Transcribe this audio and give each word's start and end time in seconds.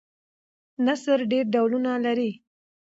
نثر 0.85 1.19
ډېر 1.31 1.45
ډولونه 1.53 1.91
لري. 2.05 2.31